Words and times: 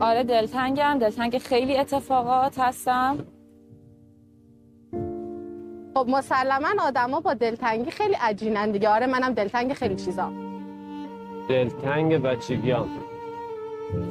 آره 0.00 0.22
دلتنگم. 0.22 0.98
دلتنگ 0.98 1.38
خیلی 1.38 1.76
اتفاقات 1.78 2.58
هستم. 2.58 3.18
خب 5.94 6.06
مسلما 6.08 6.68
آدما 6.82 7.20
با 7.20 7.34
دلتنگی 7.34 7.90
خیلی 7.90 8.14
عجینن 8.20 8.70
دیگه. 8.70 8.88
آره 8.88 9.06
منم 9.06 9.32
دلتنگ 9.32 9.72
خیلی 9.72 9.96
چیزا. 9.96 10.32
دلتنگ 11.48 12.22
بچگیام. 12.22 12.88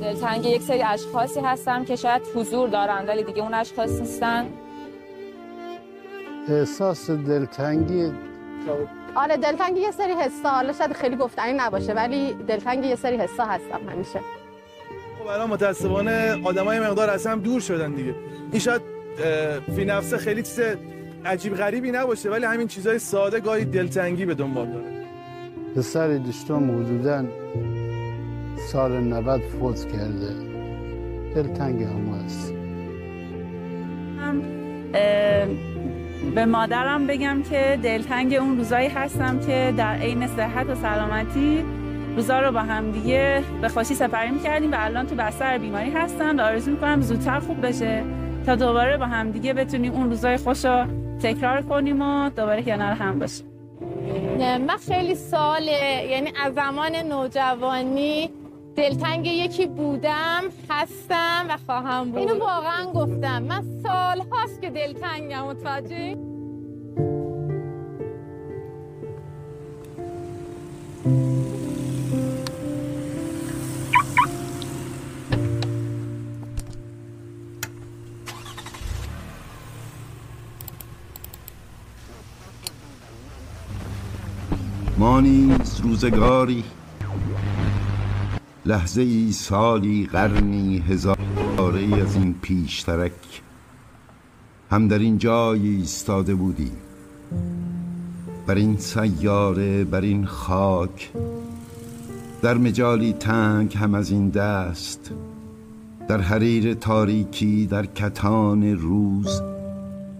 دلتنگ 0.01 0.45
یک 0.45 0.61
سری 0.61 0.83
اشخاصی 0.83 1.39
هستم 1.39 1.85
که 1.85 1.95
شاید 1.95 2.21
حضور 2.35 2.69
دارن 2.69 3.05
ولی 3.07 3.23
دیگه 3.23 3.41
اون 3.41 3.53
اشخاص 3.53 3.99
نیستن. 3.99 4.45
احساس 6.49 7.09
دلتنگی. 7.09 8.11
آره 9.15 9.37
دلتنگ 9.37 9.77
یه 9.77 9.91
سری 9.91 10.13
حسا 10.13 10.49
حالا 10.49 10.73
شاید 10.73 10.93
خیلی 10.93 11.15
گفتنی 11.15 11.53
نباشه 11.53 11.93
ولی 11.93 12.33
دلتنگ 12.33 12.85
یه 12.85 12.95
سری 12.95 13.17
حسا 13.17 13.45
هستم 13.45 13.89
همیشه. 13.89 14.19
الان 15.27 15.49
متاسفانه 15.49 16.41
آدمای 16.43 16.79
مقدار 16.79 17.09
از 17.09 17.27
هم 17.27 17.39
دور 17.39 17.61
شدن 17.61 17.93
دیگه. 17.93 18.15
این 18.51 18.59
شاید 18.59 18.81
فی 19.75 19.85
نفسه 19.85 20.17
خیلی 20.17 20.43
چیز 20.43 20.59
عجیب 21.25 21.55
غریبی 21.55 21.91
نباشه 21.91 22.29
ولی 22.29 22.45
همین 22.45 22.67
چیزای 22.67 22.99
ساده 22.99 23.39
گاهی 23.39 23.65
دلتنگی 23.65 24.25
به 24.25 24.33
دنبال 24.33 24.67
داره. 24.67 25.05
پسر 25.75 26.07
دوستم 26.07 26.71
حدودا 26.71 27.25
سال 28.71 28.91
90 28.91 29.41
فوت 29.41 29.91
کرده. 29.91 30.47
دلتنگ 31.35 31.83
هم 31.83 32.09
هست 32.09 32.53
به 36.35 36.45
مادرم 36.45 37.07
بگم 37.07 37.43
که 37.49 37.79
دلتنگ 37.83 38.33
اون 38.33 38.57
روزایی 38.57 38.87
هستم 38.87 39.39
که 39.39 39.73
در 39.77 39.95
عین 39.95 40.27
صحت 40.27 40.69
و 40.69 40.75
سلامتی 40.75 41.63
روزا 42.17 42.39
رو 42.39 42.51
با 42.51 42.59
هم 42.59 42.91
دیگه 42.91 43.43
به 43.61 43.69
خوشی 43.69 43.93
سپری 43.93 44.31
می‌کردیم 44.31 44.71
و 44.71 44.75
الان 44.79 45.07
تو 45.07 45.15
بستر 45.15 45.57
بیماری 45.57 45.91
هستن 45.91 46.39
و 46.39 46.43
آرزو 46.43 46.71
می‌کنم 46.71 47.01
زودتر 47.01 47.39
خوب 47.39 47.65
بشه. 47.65 48.03
تا 48.45 48.55
دوباره 48.55 48.97
با 48.97 49.05
هم 49.05 49.31
دیگه 49.31 49.53
بتونیم 49.53 49.93
اون 49.93 50.09
روزای 50.09 50.37
خوش 50.37 50.65
رو 50.65 50.85
تکرار 51.21 51.61
کنیم 51.61 52.01
و 52.01 52.29
دوباره 52.29 52.63
کنار 52.63 52.91
هم 52.91 53.19
باشیم. 53.19 53.45
من 54.37 54.77
خیلی 54.87 55.15
ساله 55.15 56.05
یعنی 56.09 56.33
از 56.45 56.53
زمان 56.53 56.95
نوجوانی 56.95 58.29
دلتنگ 58.75 59.25
یکی 59.27 59.65
بودم 59.67 60.43
هستم 60.69 61.45
و 61.49 61.57
خواهم 61.65 62.11
بود. 62.11 62.19
اینو 62.19 62.39
واقعا 62.39 62.85
گفتم. 62.85 63.43
من 63.43 63.63
سال 63.83 64.23
هاست 64.31 64.61
که 64.61 64.69
دلتنگم 64.69 65.43
متوجه 65.47 66.17
ما 84.99 85.21
نیز 85.21 85.81
روزگاری 85.83 86.63
لحظه 88.65 89.01
ای 89.01 89.31
سالی 89.31 90.05
قرنی 90.11 90.77
هزاره 90.77 92.01
از 92.01 92.15
این 92.15 92.35
پیشترک 92.41 93.41
هم 94.71 94.87
در 94.87 94.99
این 94.99 95.17
جای 95.17 95.67
ایستاده 95.67 96.35
بودیم 96.35 96.77
بر 98.47 98.55
این 98.55 98.77
سیاره 98.77 99.83
بر 99.83 100.01
این 100.01 100.25
خاک 100.25 101.11
در 102.41 102.57
مجالی 102.57 103.13
تنگ 103.13 103.77
هم 103.77 103.93
از 103.93 104.11
این 104.11 104.29
دست 104.29 105.11
در 106.07 106.21
حریر 106.21 106.73
تاریکی 106.73 107.65
در 107.65 107.85
کتان 107.85 108.63
روز 108.63 109.41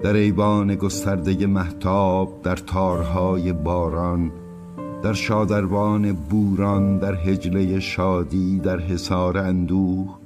در 0.03 0.13
ایوان 0.13 0.75
گسترده 0.75 1.47
محتاب 1.47 2.41
در 2.44 2.55
تارهای 2.55 3.53
باران. 3.53 4.31
در 5.03 5.13
شادروان 5.13 6.13
بوران 6.13 6.97
در 6.97 7.15
هجله 7.15 7.79
شادی 7.79 8.59
در 8.59 8.79
حصار 8.79 9.37
اندوه. 9.37 10.17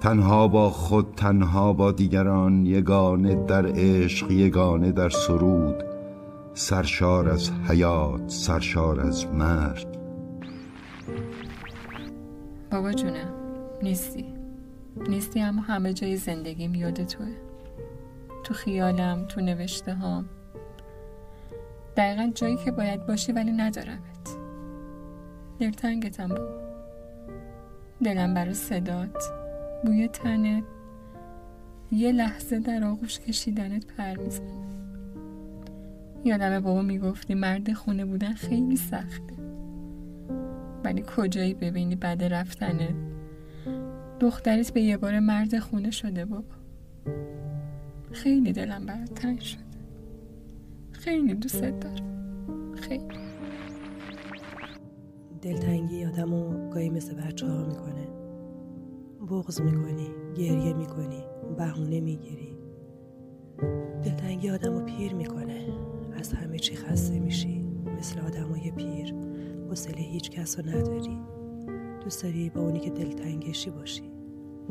تنها 0.00 0.48
با 0.48 0.70
خود 0.70 1.06
تنها 1.16 1.72
با 1.72 1.92
دیگران 1.92 2.66
یگانه 2.66 3.34
در 3.34 3.66
عشق 3.66 4.30
یگانه 4.30 4.92
در 4.92 5.08
سرود. 5.08 5.84
سرشار 6.54 7.28
از 7.28 7.50
حیات 7.68 8.22
سرشار 8.26 9.00
از 9.00 9.26
مرگ. 9.26 9.86
بابا 12.72 12.92
جونم 12.92 13.30
نیستی. 13.82 14.24
نیستی 15.08 15.40
اما 15.40 15.62
همه 15.62 15.92
جای 15.92 16.16
زندگیم 16.16 16.74
یاد 16.74 17.04
توه. 17.04 17.26
تو 18.44 18.54
خیالم 18.54 19.24
تو 19.28 19.40
نوشته 19.40 19.94
هام 19.94 20.24
دقیقا 21.98 22.30
جایی 22.34 22.56
که 22.56 22.70
باید 22.70 23.06
باشی 23.06 23.32
ولی 23.32 23.52
ندارمت. 23.52 24.36
دلتنگتم 25.60 26.28
بابا. 26.28 26.58
دلم 28.04 28.34
برای 28.34 28.54
صدات 28.54 29.22
بوی 29.84 30.08
تنت. 30.08 30.64
یه 31.92 32.12
لحظه 32.12 32.58
در 32.58 32.84
آغوش 32.84 33.20
کشیدنت 33.20 33.86
پر 33.86 34.16
می‌زنه. 34.16 34.68
یادم 36.24 36.60
بابا 36.60 36.82
می‌گفتی 36.82 37.34
مرد 37.34 37.72
خونه 37.72 38.04
بودن 38.04 38.32
خیلی 38.32 38.76
سخته. 38.76 39.34
ولی 40.84 41.04
کجایی 41.16 41.54
ببینی 41.54 41.96
بعد 41.96 42.24
رفتنت؟ 42.24 42.94
دخترت 44.20 44.72
به 44.72 44.80
یه 44.80 44.96
بار 44.96 45.18
مرد 45.18 45.58
خونه 45.58 45.90
شده 45.90 46.24
بابا. 46.24 46.54
خیلی 48.12 48.52
دلم 48.52 48.86
برات 48.86 49.14
تنگ 49.14 49.40
شده 49.40 49.67
خیلی 51.08 51.34
دوست 51.34 51.62
دارم. 51.62 52.74
خیلی. 52.74 53.04
دلتنگی 55.42 56.04
آدمو 56.04 56.70
گاهی 56.70 56.90
مثل 56.90 57.14
بچه 57.14 57.46
ها 57.46 57.64
می‌کنه. 57.64 58.08
بغض 59.30 59.60
می‌کنی 59.60 60.08
گریه 60.36 60.74
می‌کنی 60.74 61.24
بهونه 61.58 62.00
می‌گیری. 62.00 62.56
دلتنگی 64.04 64.50
آدمو 64.50 64.80
پیر 64.80 65.14
می‌کنه. 65.14 65.68
از 66.18 66.32
همه 66.32 66.58
چی 66.58 66.76
خسته 66.76 67.18
میشی. 67.20 67.64
مثل 67.98 68.20
آدمای 68.20 68.70
پیر. 68.70 69.14
حوصله 69.68 70.00
هیچ 70.00 70.30
کس 70.30 70.58
رو 70.58 70.66
نداری. 70.66 71.18
دوست 72.04 72.22
داری 72.22 72.50
با 72.50 72.60
اونی 72.60 72.80
که 72.80 72.90
دلتنگشی 72.90 73.70
باشی. 73.70 74.12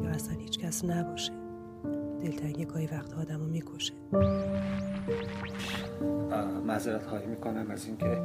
یا 0.04 0.10
اصلا 0.10 0.36
هیچ 0.36 0.60
کس 0.60 0.86
نباشه. 0.86 1.34
دلتنگی 2.24 2.66
گاهی 2.66 2.88
وقت 2.88 3.14
آدمو 3.14 3.46
می‌کشه. 3.46 3.94
معذرت 6.68 7.06
خواهی 7.06 7.26
می‌کنم 7.26 7.72
از 7.72 7.86
اینکه 7.86 8.22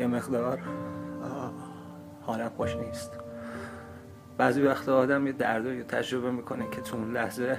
یه 0.00 0.06
مقدار 0.06 0.58
حالم 2.20 2.48
خوش 2.48 2.76
نیست. 2.76 3.12
بعضی 4.38 4.62
وقتا 4.62 4.98
آدم 4.98 5.26
یه 5.26 5.32
دردی 5.32 5.82
تجربه 5.82 6.30
می‌کنه 6.30 6.70
که 6.70 6.80
تو 6.80 6.96
اون 6.96 7.12
لحظه 7.12 7.58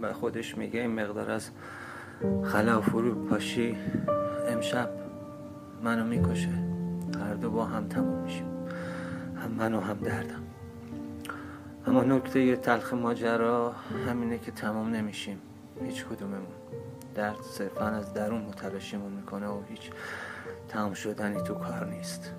به 0.00 0.12
خودش 0.12 0.58
میگه 0.58 0.80
این 0.80 1.00
مقدار 1.00 1.30
از 1.30 1.50
خلا 2.44 2.78
و 2.78 2.82
فرو 2.82 3.14
پاشی 3.28 3.76
امشب 4.48 4.90
منو 5.82 6.04
می‌کشه. 6.04 6.48
هر 7.20 7.34
دو 7.34 7.50
با 7.50 7.64
هم 7.64 7.88
تموم 7.88 8.22
میشیم. 8.22 8.46
هم 9.36 9.50
من 9.50 9.74
و 9.74 9.80
هم 9.80 9.98
دردم. 9.98 10.43
اما 11.86 12.02
نکته 12.02 12.56
تلخ 12.56 12.94
ماجرا 12.94 13.72
همینه 14.08 14.38
که 14.38 14.52
تمام 14.52 14.90
نمیشیم. 14.90 15.38
هیچ 15.82 16.04
کدوممون. 16.04 16.46
درد 17.14 17.42
صرفا 17.42 17.86
از 17.86 18.14
درون 18.14 18.40
متلاشیمون 18.40 19.12
می‌کنه 19.12 19.46
و 19.46 19.62
هیچ 19.68 19.90
تمام 20.68 20.94
شدنی 20.94 21.42
تو 21.42 21.54
کار 21.54 21.86
نیست. 21.86 22.32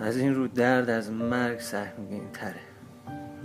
از 0.00 0.16
این 0.16 0.34
رو 0.34 0.48
درد 0.48 0.90
از 0.90 1.10
مرگ 1.10 1.58
سهمگین 1.58 2.30
تره 2.32 2.60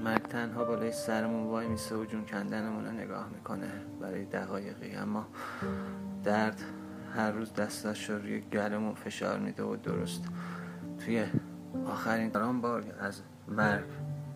مرگ 0.04 0.22
تنها 0.22 0.66
بالای 0.66 0.92
سرمون 0.92 1.44
وای 1.44 1.68
میسه 1.68 1.96
و 1.96 2.06
جون 2.06 2.26
کندنمون 2.26 2.86
رو 2.86 2.92
نگاه 2.92 3.30
می‌کنه 3.30 3.68
برای 4.02 4.26
دقایقی. 4.26 4.96
اما 4.96 5.28
درد 6.24 6.62
هر 7.16 7.32
روز 7.32 7.54
دستش 7.54 8.10
رو 8.10 8.18
روی 8.18 8.40
گلمون 8.40 8.96
فشار 8.96 9.40
میده 9.40 9.64
و 9.64 9.76
درست 9.76 10.24
توی 11.06 11.26
آخرین 11.86 12.30
درام 12.30 12.62
بار 12.62 12.84
از 13.00 13.22
مرگ 13.48 13.84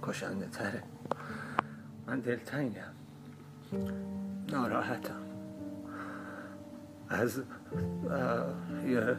کشنده 0.09 0.45
تره. 0.45 0.83
من 2.07 2.19
دلتنگم. 2.19 2.93
ناراحتم. 4.51 5.21
از 7.09 7.41
یه 8.85 9.17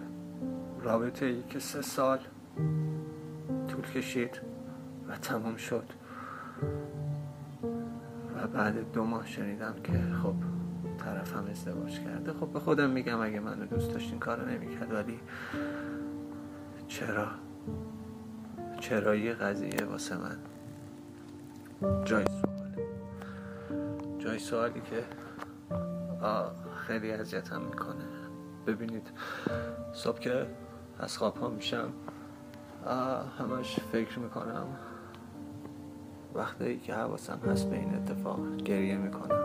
رابطه 0.82 1.26
ای 1.26 1.42
که 1.42 1.58
سه 1.58 1.82
سال 1.82 2.18
طول 3.68 3.84
کشید 3.94 4.40
و 5.08 5.16
تمام 5.16 5.56
شد. 5.56 5.84
و 8.36 8.46
بعد 8.46 8.92
دو 8.92 9.04
ماه 9.04 9.26
شنیدم 9.26 9.74
که 9.84 9.92
خب 10.22 10.34
طرفم 10.98 11.46
ازدواج 11.50 12.00
کرده. 12.00 12.32
خب 12.32 12.48
به 12.48 12.60
خودم 12.60 12.90
میگم 12.90 13.20
اگه 13.20 13.40
منو 13.40 13.66
دوست 13.66 13.92
داشت 13.92 14.10
این 14.10 14.20
کارو 14.20 14.48
نمی‌کرد. 14.48 14.92
ولی 14.92 15.20
چرا؟ 16.88 17.28
چرایی 18.80 19.32
قضیه 19.32 19.84
واسه 19.84 20.16
من 20.16 20.36
جای 21.80 22.24
سواله 22.24 22.88
جای 24.18 24.38
سوالی 24.38 24.80
که 24.80 25.04
خیلی 26.86 27.12
اذیتم 27.12 27.62
می‌کنه. 27.62 28.04
ببینید 28.66 29.10
صبح 29.92 30.18
که 30.18 30.46
از 30.98 31.18
خواب 31.18 31.36
ها 31.36 31.48
میشم 31.48 31.92
همش 33.38 33.80
فکر 33.92 34.18
می‌کنم 34.18 34.66
وقتی 36.34 36.78
که 36.78 36.94
حواسم 36.94 37.38
هست 37.46 37.70
به 37.70 37.76
این 37.76 37.94
اتفاق 37.94 38.56
گریه 38.56 38.96
می‌کنم. 38.96 39.40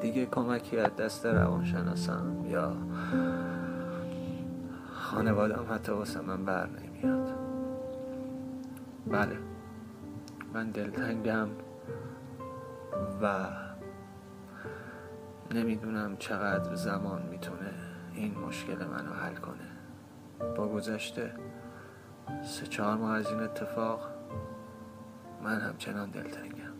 دیگه 0.00 0.26
کمکی 0.26 0.78
از 0.78 0.96
دست 0.96 1.26
روانشناسم 1.26 2.44
یا 2.46 2.76
خانوادم 4.92 5.66
حتی 5.70 5.92
واسه 5.92 6.20
من 6.20 6.44
بر 6.44 6.66
نمیاد. 6.66 7.30
بله. 9.06 9.36
من 10.54 10.70
دلتنگم. 10.70 11.48
و 13.22 13.46
نمی‌دونم 15.54 16.16
چقدر 16.16 16.74
زمان 16.74 17.22
می‌تونه 17.22 17.70
این 18.14 18.38
مشکل 18.38 18.86
منو 18.86 19.12
حل 19.12 19.34
کنه. 19.34 20.54
با 20.56 20.68
گذشته 20.68 21.32
سه 22.44 22.66
چهار 22.66 22.96
ماه 22.96 23.16
از 23.16 23.30
این 23.30 23.40
اتفاق 23.40 24.08
من 25.42 25.60
همچنان 25.60 26.10
دلتنگم. 26.10 26.74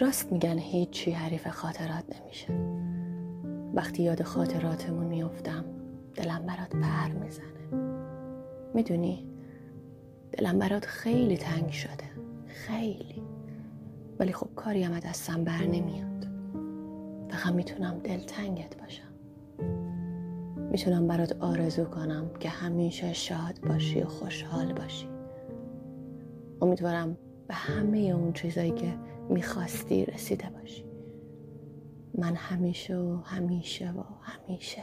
راست 0.00 0.32
میگن 0.32 0.58
هیچی 0.58 1.10
حریف 1.10 1.48
خاطرات 1.48 2.04
نمیشه. 2.20 2.54
وقتی 3.74 4.02
یاد 4.02 4.22
خاطراتمون 4.22 5.06
میافتم 5.06 5.64
دلم 6.14 6.46
برات 6.46 6.76
پر 6.76 7.12
می‌زنه. 7.12 7.90
می‌دونی؟ 8.74 9.26
دلم 10.32 10.58
برات 10.58 10.86
خیلی 10.86 11.36
تنگ 11.36 11.70
شده. 11.70 12.09
خیلی. 12.50 13.22
ولی 14.18 14.32
خب 14.32 14.48
کاری 14.56 14.82
هم 14.82 14.98
دستم 14.98 15.44
بر 15.44 15.64
نمیاد. 15.64 16.26
فقط 17.30 17.52
می‌تونم 17.52 17.98
دلتنگت 17.98 18.76
باشم. 18.80 19.12
می‌تونم 20.70 21.06
برات 21.06 21.36
آرزو 21.40 21.84
کنم 21.84 22.30
که 22.40 22.48
همیشه 22.48 23.12
شاد 23.12 23.60
باشی 23.68 24.02
و 24.02 24.06
خوشحال 24.06 24.72
باشی. 24.72 25.08
امیدوارم 26.62 27.16
به 27.48 27.54
همه 27.54 27.98
اون 27.98 28.32
چیزایی 28.32 28.70
که 28.70 28.94
می‌خواستی 29.28 30.04
رسیده 30.04 30.50
باشی. 30.50 30.84
من 32.18 32.34
همیشه 32.34 32.96
و 32.96 33.16
همیشه 33.24 33.90
و 33.90 34.02
همیشه 34.22 34.82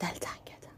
دلتنگتم. 0.00 0.68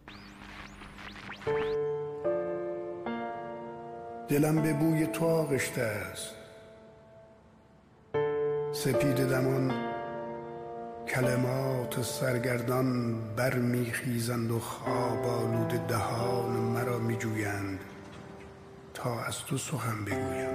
دلم 4.30 4.62
به 4.62 4.72
بوی 4.72 5.06
تو 5.06 5.24
آغشته 5.24 5.82
است. 5.82 6.34
سپید 8.72 9.16
دمان 9.16 9.72
کلمات 11.08 12.02
سرگردان 12.02 13.18
برمیخیزند 13.36 14.50
و 14.50 14.58
خواب 14.58 15.26
آلود 15.26 15.86
دهان 15.86 16.50
مرا 16.50 16.98
میجویند 16.98 17.80
تا 18.94 19.24
از 19.24 19.38
تو 19.38 19.58
سخن 19.58 20.04
بگویم. 20.04 20.50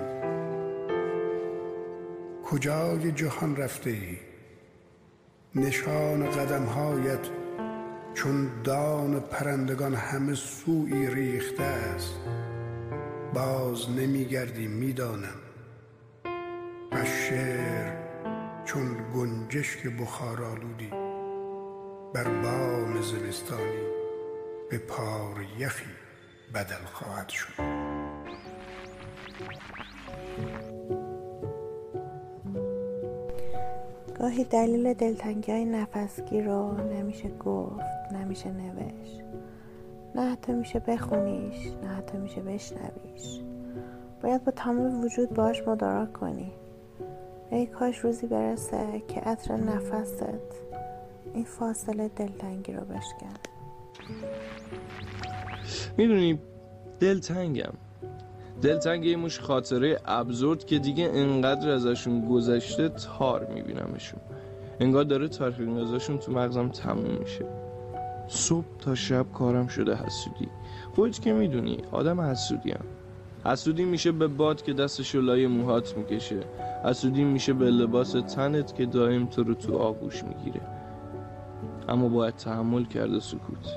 کجای 2.44 3.12
جهان 3.12 3.56
رفته 3.56 3.89
ای؟ 3.89 4.18
نشان 5.56 6.30
قدمهایت 6.30 7.30
چون 8.13 8.50
دان 8.63 9.19
پرندگان 9.19 9.95
همه 9.95 10.36
سوی 10.36 11.07
ریخته 11.16 11.63
است. 11.63 12.19
باز 13.35 13.89
نمیگردی 13.89 14.67
می‌دانم. 14.67 15.39
و 16.91 17.05
شعر 17.05 17.93
چون 18.65 18.97
گنجشک 19.15 19.87
بخار 19.87 20.43
آلودی 20.43 20.89
بر 22.13 22.23
بام 22.23 23.01
زمستانی 23.01 23.85
به 24.71 24.77
پار 24.77 25.45
یخی 25.59 25.91
بدل 26.53 26.85
خواهد 26.85 27.29
شد. 27.29 27.53
گاهی 34.19 34.43
دلیل 34.43 34.93
دلتنگی 34.93 35.51
های 35.51 35.65
نفسگی 35.65 36.41
رو 36.41 36.77
نمیشه 36.77 37.29
گفت 37.29 38.11
نمیشه 38.11 38.51
نوشت. 38.51 39.21
نه 40.15 40.21
حتی 40.21 40.51
میشه 40.51 40.79
بخونیش 40.79 41.67
نه 41.83 41.89
حتی 41.89 42.17
میشه 42.17 42.41
بشنویش. 42.41 43.39
باید 44.23 44.44
با 44.44 44.51
تمام 44.51 45.03
وجود 45.06 45.29
باش 45.29 45.67
مدارا 45.67 46.06
کنی. 46.06 46.51
ای 47.51 47.65
کاش 47.65 47.97
روزی 47.97 48.27
برسه 48.27 49.01
که 49.07 49.21
عطر 49.21 49.57
نفست 49.57 50.25
این 51.33 51.44
فاصله 51.44 52.07
دلتنگی 52.07 52.73
رو 52.73 52.81
بشکن. 52.81 53.33
می‌دونی 55.97 56.39
دلتنگم. 57.00 57.73
دلتنگ 58.62 59.06
یه 59.06 59.27
خاطره 59.27 60.00
ابزورد 60.06 60.65
که 60.65 60.79
دیگه 60.79 61.09
انقدر 61.13 61.69
ازشون 61.69 62.27
گذشته 62.29 62.89
تار 62.89 63.45
میبینمشون. 63.45 64.19
انگار 64.79 65.03
داره 65.03 65.27
تاریخ 65.27 65.77
ازشون 65.77 66.17
تو 66.17 66.31
مغزم 66.31 66.69
تموم 66.69 67.17
میشه. 67.19 67.64
صبح 68.27 68.66
تا 68.80 68.95
شب 68.95 69.25
کارم 69.33 69.68
شده 69.68 69.95
حسودی. 69.95 70.48
خودت 70.95 71.22
که 71.22 71.33
می‌دونی؟ 71.33 71.77
آدم 71.92 72.22
حسودیم 72.22 72.80
حسودی 73.45 73.86
میشه 73.86 74.12
به 74.12 74.27
باد 74.27 74.62
که 74.62 74.74
دست 74.74 75.16
لای 75.16 75.48
موهات 75.48 75.98
می‌کشه. 75.98 76.39
حسودی 76.83 77.24
میشه 77.24 77.54
به 77.54 77.66
لباس 77.66 78.12
تنت 78.12 78.75
که 78.75 78.86
دائم 78.86 79.25
تو 79.25 79.44
رو 79.44 79.54
تو 79.54 79.77
آغوش 79.77 80.24
می‌گیره. 80.24 80.62
اما 81.89 82.10
باید 82.10 82.36
تحمل 82.36 82.86
کرده 82.86 83.19
سکوت. 83.19 83.68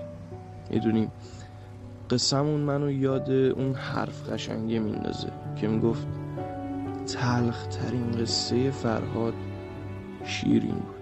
می‌دونیم 0.70 1.12
قصمون 2.10 2.60
منو 2.60 2.90
یاد 2.90 3.30
اون 3.30 3.74
حرف 3.74 4.30
قشنگه 4.30 4.78
میندازه 4.78 5.32
که 5.56 5.68
می‌گفت 5.68 6.06
تلخ 7.06 7.66
ترین 7.66 8.10
قصه 8.10 8.70
فرهاد 8.70 9.34
شیرین 10.24 10.74
بود. 10.74 10.97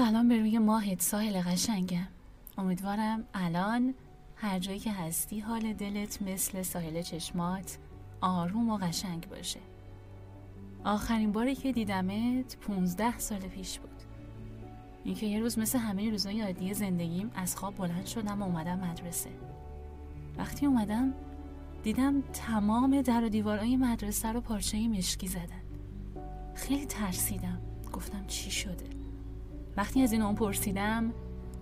سلام 0.00 0.28
به 0.28 0.38
روی 0.38 0.58
ماهت 0.58 1.02
ساحل 1.02 1.40
قشنگم 1.40 2.06
امیدوارم 2.58 3.24
الان 3.34 3.94
هر 4.36 4.58
جایی 4.58 4.78
که 4.78 4.92
هستی 4.92 5.40
حال 5.40 5.72
دلت 5.72 6.22
مثل 6.22 6.62
ساحل 6.62 7.02
چشمات 7.02 7.78
آروم 8.20 8.70
و 8.70 8.76
قشنگ 8.76 9.28
باشه. 9.28 9.60
آخرین 10.84 11.32
باری 11.32 11.54
که 11.54 11.72
دیدمت 11.72 12.56
15 12.56 13.18
سال 13.18 13.38
پیش 13.38 13.78
بود. 13.78 13.90
اینکه 15.04 15.26
یه 15.26 15.40
روز 15.40 15.58
مثل 15.58 15.78
همه 15.78 16.10
روزهای 16.10 16.42
عادی 16.42 16.74
زندگیم 16.74 17.30
از 17.34 17.56
خواب 17.56 17.76
بلند 17.76 18.06
شدم 18.06 18.42
و 18.42 18.44
اومدم 18.44 18.78
مدرسه. 18.78 19.30
وقتی 20.38 20.66
اومدم 20.66 21.14
دیدم 21.82 22.20
تمام 22.20 23.02
در 23.02 23.24
و 23.24 23.28
دیوارهای 23.28 23.76
مدرسه 23.76 24.32
رو 24.32 24.40
پارچه 24.40 24.88
مشکی 24.88 25.26
زدن. 25.26 25.62
خیلی 26.54 26.86
ترسیدم. 26.86 27.60
گفتم 27.92 28.26
چی 28.26 28.50
شده؟ 28.50 28.99
وقتی 29.80 30.02
از 30.02 30.12
این 30.12 30.22
اون 30.22 30.34
پرسیدم 30.34 31.12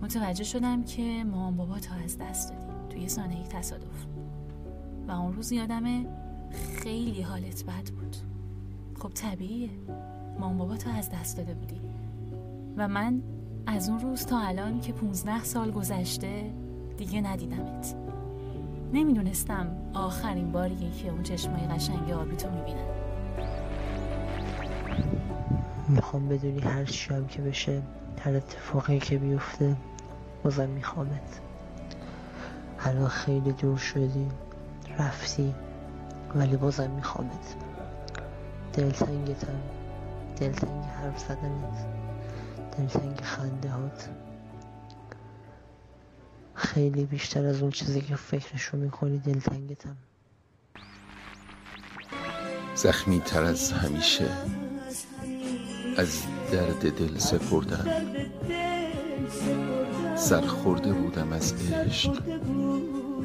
متوجه 0.01 0.43
شدم 0.43 0.83
که 0.83 1.23
مامان 1.23 1.55
بابا 1.57 1.79
تا 1.79 1.95
از 1.95 2.17
دست 2.17 2.49
دادی. 2.53 2.63
توی 2.89 3.07
سانه 3.09 3.43
تصادف. 3.43 4.05
و 5.07 5.11
اون 5.11 5.33
روز 5.33 5.51
یادمه 5.51 6.05
خیلی 6.51 7.21
حالت 7.21 7.63
بد 7.63 7.89
بود. 7.89 8.15
خب 8.99 9.09
طبیعیه. 9.09 9.69
مامان 10.39 10.57
بابا 10.57 10.77
تا 10.77 10.91
از 10.91 11.09
دست 11.09 11.37
داده 11.37 11.53
بودی. 11.53 11.81
و 12.77 12.87
من 12.87 13.21
از 13.67 13.89
اون 13.89 13.99
روز 13.99 14.25
تا 14.25 14.39
الان 14.39 14.79
که 14.79 14.93
15 14.93 15.43
سال 15.43 15.71
گذشته 15.71 16.53
دیگه 16.97 17.21
ندیدمت. 17.21 17.95
نمی‌دونستم 18.93 19.67
آخرین 19.93 20.51
باریه 20.51 20.91
که 20.91 21.09
اون 21.09 21.23
چشمای 21.23 21.61
قشنگ 21.61 22.11
آبی 22.11 22.35
تو 22.35 22.51
می‌بینم. 22.51 22.98
می‌خوام 25.89 26.29
بدونی 26.29 26.59
هر 26.59 26.85
چی 26.85 27.09
که 27.27 27.41
بشه 27.41 27.81
هر 28.21 28.35
اتفاقی 28.35 28.99
که 28.99 29.17
بیفته 29.17 29.75
بازم 30.43 30.69
میخوامت. 30.69 31.39
الان 32.79 33.07
خیلی 33.07 33.51
دور 33.51 33.77
شدی 33.77 34.27
رفتی 34.99 35.55
ولی 36.35 36.57
بازم 36.57 36.91
میخوامت. 36.91 37.55
دلتنگتم 38.73 39.59
دلتنگ 40.39 40.83
حرف 40.83 41.19
زدنت 41.19 41.87
دلتنگ 42.77 43.21
خنده 43.21 43.69
هات 43.69 44.09
خیلی 46.53 47.05
بیشتر 47.05 47.45
از 47.45 47.61
اون 47.61 47.71
چیزی 47.71 48.01
که 48.01 48.15
فکرشو 48.15 48.77
می‌کنی 48.77 49.19
دلتنگتم. 49.19 49.95
زخمی 52.75 53.19
تر 53.19 53.43
از 53.43 53.71
همیشه. 53.71 54.25
از 55.97 56.23
درد 56.51 56.91
دل 56.97 57.17
سپردن. 57.17 58.05
سرخورده 60.15 60.93
بودم 60.93 61.33
از 61.33 61.53
عشق 61.73 62.19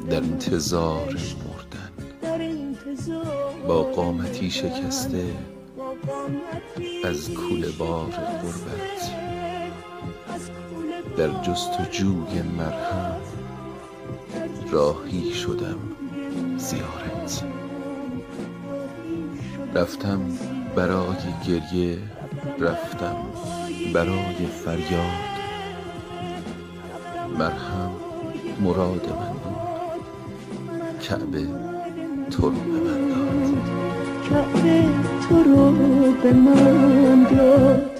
در 0.09 0.17
انتظار 0.17 1.05
مردن. 1.07 1.91
با 3.67 3.83
قامتی 3.83 4.51
شکسته 4.51 5.25
از 7.05 7.29
کوله 7.29 7.69
بار 7.69 8.09
غربت. 8.09 9.11
در 11.17 11.41
جستجوی 11.41 12.41
مرهم 12.57 13.17
راهی 14.71 15.33
شدم 15.33 15.77
زیارت. 16.57 17.43
رفتم 19.75 20.21
برای 20.75 21.15
گریه 21.47 21.97
رفتم 22.59 23.17
برای 23.93 24.47
فریاد. 24.65 25.35
مرهم 27.39 27.91
مراد 28.61 29.09
من 29.09 29.33
بود. 29.33 29.75
کعبه 31.01 31.47
تو 32.31 32.49
رو 32.49 32.51
به 32.51 32.79
من 32.79 33.09
داد 33.09 33.53
کعبه 34.29 34.83
تو 35.29 35.43
رو 35.43 35.71
به 36.23 36.33
من 36.33 37.23
داد 37.23 37.94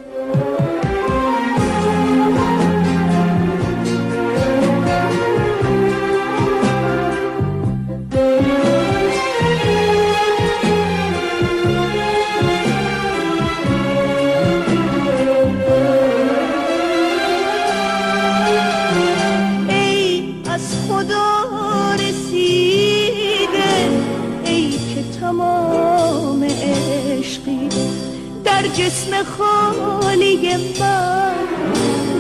جسم 28.78 29.24
خالی 29.24 30.58
من 30.80 31.36